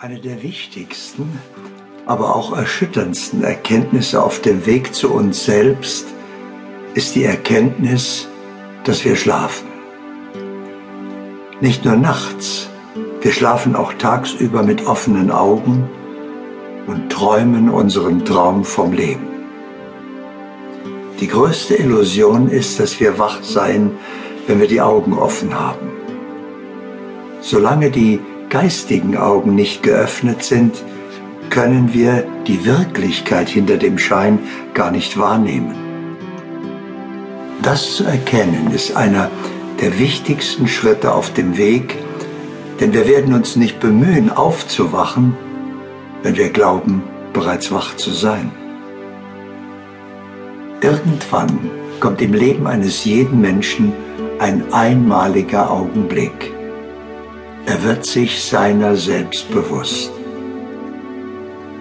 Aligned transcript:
Eine 0.00 0.18
der 0.18 0.42
wichtigsten, 0.42 1.38
aber 2.04 2.34
auch 2.34 2.56
erschütterndsten 2.56 3.44
Erkenntnisse 3.44 4.22
auf 4.22 4.40
dem 4.40 4.66
Weg 4.66 4.92
zu 4.92 5.12
uns 5.12 5.44
selbst 5.44 6.06
ist 6.94 7.14
die 7.14 7.22
Erkenntnis, 7.22 8.26
dass 8.82 9.04
wir 9.04 9.14
schlafen. 9.14 9.68
Nicht 11.60 11.84
nur 11.84 11.94
nachts, 11.94 12.68
wir 13.20 13.30
schlafen 13.30 13.76
auch 13.76 13.92
tagsüber 13.94 14.64
mit 14.64 14.84
offenen 14.84 15.30
Augen 15.30 15.88
und 16.88 17.10
träumen 17.10 17.70
unseren 17.70 18.24
Traum 18.24 18.64
vom 18.64 18.92
Leben. 18.92 19.28
Die 21.20 21.28
größte 21.28 21.76
Illusion 21.76 22.48
ist, 22.48 22.80
dass 22.80 22.98
wir 22.98 23.16
wach 23.20 23.44
seien, 23.44 23.92
wenn 24.48 24.60
wir 24.60 24.68
die 24.68 24.80
Augen 24.80 25.12
offen 25.12 25.54
haben. 25.54 25.88
Solange 27.40 27.92
die 27.92 28.18
geistigen 28.54 29.16
Augen 29.16 29.56
nicht 29.56 29.82
geöffnet 29.82 30.44
sind, 30.44 30.76
können 31.50 31.92
wir 31.92 32.24
die 32.46 32.64
Wirklichkeit 32.64 33.48
hinter 33.48 33.78
dem 33.78 33.98
Schein 33.98 34.38
gar 34.74 34.92
nicht 34.92 35.18
wahrnehmen. 35.18 35.74
Das 37.62 37.96
zu 37.96 38.04
erkennen 38.04 38.70
ist 38.72 38.96
einer 38.96 39.28
der 39.80 39.98
wichtigsten 39.98 40.68
Schritte 40.68 41.12
auf 41.12 41.32
dem 41.32 41.56
Weg, 41.56 41.96
denn 42.78 42.92
wir 42.92 43.08
werden 43.08 43.34
uns 43.34 43.56
nicht 43.56 43.80
bemühen, 43.80 44.30
aufzuwachen, 44.30 45.36
wenn 46.22 46.36
wir 46.36 46.50
glauben, 46.50 47.02
bereits 47.32 47.72
wach 47.72 47.96
zu 47.96 48.12
sein. 48.12 48.52
Irgendwann 50.80 51.58
kommt 51.98 52.22
im 52.22 52.34
Leben 52.34 52.68
eines 52.68 53.04
jeden 53.04 53.40
Menschen 53.40 53.92
ein 54.38 54.72
einmaliger 54.72 55.72
Augenblick. 55.72 56.53
Er 57.66 57.82
wird 57.82 58.04
sich 58.04 58.42
seiner 58.42 58.94
selbst 58.94 59.50
bewusst. 59.50 60.12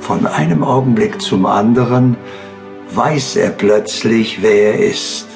Von 0.00 0.26
einem 0.26 0.64
Augenblick 0.64 1.20
zum 1.20 1.46
anderen 1.46 2.16
weiß 2.90 3.36
er 3.36 3.50
plötzlich, 3.50 4.42
wer 4.42 4.74
er 4.74 4.78
ist, 4.80 5.26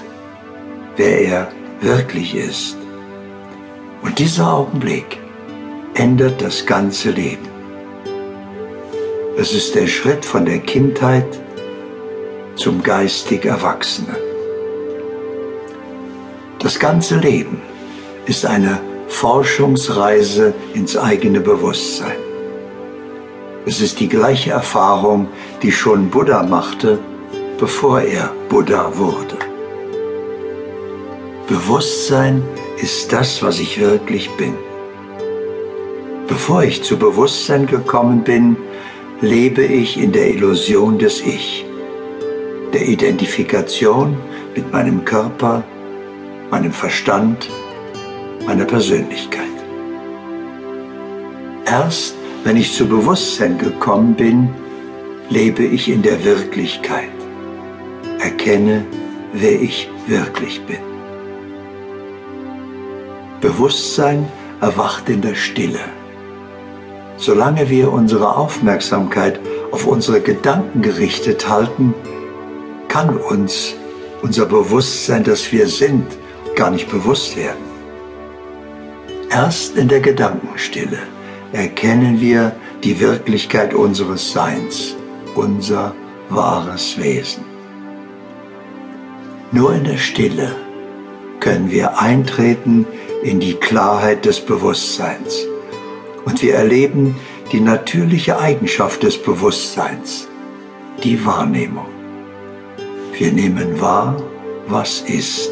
wer 0.96 1.20
er 1.20 1.48
wirklich 1.80 2.34
ist. 2.34 2.76
Und 4.02 4.18
dieser 4.18 4.52
Augenblick 4.52 5.18
ändert 5.94 6.42
das 6.42 6.66
ganze 6.66 7.10
Leben. 7.10 7.48
Es 9.36 9.52
ist 9.52 9.74
der 9.74 9.86
Schritt 9.86 10.24
von 10.24 10.44
der 10.44 10.58
Kindheit 10.58 11.40
zum 12.56 12.82
geistig 12.82 13.44
Erwachsenen. 13.44 14.16
Das 16.58 16.78
ganze 16.78 17.18
Leben 17.18 17.60
ist 18.26 18.44
eine 18.44 18.78
Forschungsreise 19.08 20.54
ins 20.74 20.96
eigene 20.96 21.40
Bewusstsein. 21.40 22.16
Es 23.64 23.80
ist 23.80 24.00
die 24.00 24.08
gleiche 24.08 24.50
Erfahrung, 24.50 25.28
die 25.62 25.70
schon 25.70 26.10
Buddha 26.10 26.42
machte, 26.42 26.98
bevor 27.58 28.00
er 28.00 28.32
Buddha 28.48 28.92
wurde. 28.96 29.36
Bewusstsein 31.46 32.42
ist 32.80 33.12
das, 33.12 33.42
was 33.42 33.60
ich 33.60 33.80
wirklich 33.80 34.30
bin. 34.36 34.54
Bevor 36.26 36.64
ich 36.64 36.82
zu 36.82 36.96
Bewusstsein 36.96 37.66
gekommen 37.66 38.24
bin, 38.24 38.56
lebe 39.20 39.62
ich 39.62 39.96
in 39.96 40.10
der 40.10 40.30
Illusion 40.30 40.98
des 40.98 41.20
Ich, 41.20 41.64
der 42.72 42.88
Identifikation 42.88 44.16
mit 44.56 44.72
meinem 44.72 45.04
Körper, 45.04 45.62
meinem 46.50 46.72
Verstand, 46.72 47.48
meiner 48.46 48.64
Persönlichkeit. 48.64 49.46
Erst 51.64 52.14
wenn 52.44 52.56
ich 52.56 52.74
zu 52.74 52.86
Bewusstsein 52.86 53.56
gekommen 53.58 54.14
bin, 54.14 54.48
lebe 55.30 55.62
ich 55.62 55.88
in 55.88 56.02
der 56.02 56.24
Wirklichkeit, 56.24 57.10
erkenne, 58.18 58.84
wer 59.32 59.60
ich 59.60 59.88
wirklich 60.06 60.60
bin. 60.66 60.78
Bewusstsein 63.40 64.28
erwacht 64.60 65.08
in 65.08 65.22
der 65.22 65.34
Stille. 65.34 65.80
Solange 67.16 67.70
wir 67.70 67.92
unsere 67.92 68.36
Aufmerksamkeit 68.36 69.40
auf 69.70 69.86
unsere 69.86 70.20
Gedanken 70.20 70.82
gerichtet 70.82 71.48
halten, 71.48 71.94
kann 72.88 73.16
uns 73.16 73.74
unser 74.22 74.46
Bewusstsein, 74.46 75.24
das 75.24 75.50
wir 75.52 75.66
sind, 75.68 76.06
gar 76.54 76.70
nicht 76.70 76.90
bewusst 76.90 77.36
werden. 77.36 77.71
Erst 79.34 79.78
in 79.78 79.88
der 79.88 80.00
Gedankenstille 80.00 80.98
erkennen 81.52 82.20
wir 82.20 82.54
die 82.84 83.00
Wirklichkeit 83.00 83.72
unseres 83.72 84.30
Seins, 84.30 84.94
unser 85.34 85.94
wahres 86.28 86.98
Wesen. 86.98 87.42
Nur 89.50 89.74
in 89.74 89.84
der 89.84 89.96
Stille 89.96 90.54
können 91.40 91.70
wir 91.70 91.98
eintreten 91.98 92.84
in 93.22 93.40
die 93.40 93.54
Klarheit 93.54 94.26
des 94.26 94.38
Bewusstseins 94.38 95.46
und 96.26 96.42
wir 96.42 96.54
erleben 96.54 97.16
die 97.52 97.60
natürliche 97.60 98.38
Eigenschaft 98.38 99.02
des 99.02 99.16
Bewusstseins, 99.16 100.28
die 101.02 101.24
Wahrnehmung. 101.24 101.88
Wir 103.16 103.32
nehmen 103.32 103.80
wahr, 103.80 104.22
was 104.66 105.00
ist. 105.00 105.50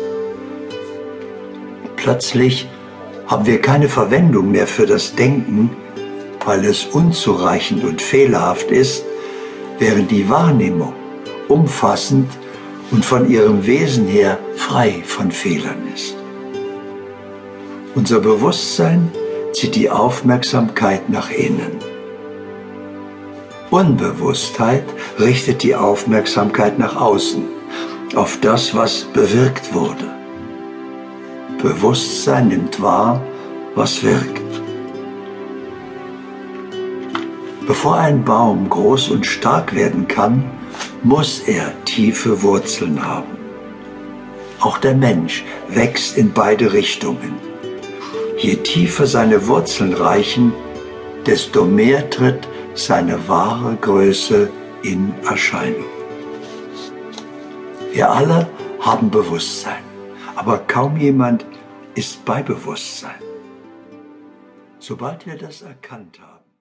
Plötzlich 1.96 2.68
haben 3.30 3.46
wir 3.46 3.60
keine 3.60 3.88
Verwendung 3.88 4.50
mehr 4.50 4.66
für 4.66 4.86
das 4.86 5.14
Denken, 5.14 5.70
weil 6.44 6.64
es 6.64 6.84
unzureichend 6.84 7.84
und 7.84 8.02
fehlerhaft 8.02 8.72
ist, 8.72 9.04
während 9.78 10.10
die 10.10 10.28
Wahrnehmung 10.28 10.92
umfassend 11.46 12.28
und 12.90 13.04
von 13.04 13.30
ihrem 13.30 13.64
Wesen 13.66 14.08
her 14.08 14.36
frei 14.56 15.04
von 15.06 15.30
Fehlern 15.30 15.86
ist. 15.94 16.16
Unser 17.94 18.18
Bewusstsein 18.18 19.12
zieht 19.52 19.76
die 19.76 19.90
Aufmerksamkeit 19.90 21.08
nach 21.08 21.30
innen. 21.30 21.78
Unbewusstheit 23.70 24.84
richtet 25.20 25.62
die 25.62 25.76
Aufmerksamkeit 25.76 26.80
nach 26.80 26.96
außen, 26.96 27.44
auf 28.16 28.38
das, 28.40 28.74
was 28.74 29.04
bewirkt 29.04 29.72
wurde. 29.72 30.19
Bewusstsein 31.62 32.48
nimmt 32.48 32.80
wahr, 32.80 33.22
was 33.74 34.02
wirkt. 34.02 34.40
Bevor 37.66 37.96
ein 37.98 38.24
Baum 38.24 38.68
groß 38.70 39.10
und 39.10 39.26
stark 39.26 39.74
werden 39.74 40.08
kann, 40.08 40.44
muss 41.02 41.40
er 41.40 41.72
tiefe 41.84 42.42
Wurzeln 42.42 43.06
haben. 43.06 43.36
Auch 44.60 44.78
der 44.78 44.94
Mensch 44.94 45.44
wächst 45.68 46.16
in 46.16 46.32
beide 46.32 46.72
Richtungen. 46.72 47.34
Je 48.38 48.56
tiefer 48.56 49.06
seine 49.06 49.46
Wurzeln 49.46 49.92
reichen, 49.92 50.52
desto 51.26 51.64
mehr 51.64 52.08
tritt 52.08 52.48
seine 52.74 53.28
wahre 53.28 53.76
Größe 53.80 54.48
in 54.82 55.12
Erscheinung. 55.28 55.84
Wir 57.92 58.10
alle 58.10 58.48
haben 58.80 59.10
Bewusstsein 59.10 59.90
aber 60.40 60.56
kaum 60.56 60.96
jemand 60.96 61.44
ist 61.94 62.24
bei 62.24 62.42
Bewusstsein. 62.42 63.20
Sobald 64.78 65.26
wir 65.26 65.36
das 65.36 65.62
erkannt 65.62 66.20
haben, 66.20 66.39